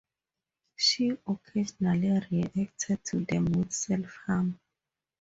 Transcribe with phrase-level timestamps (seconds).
[0.75, 4.59] She occasionally reacted to them with self-harm.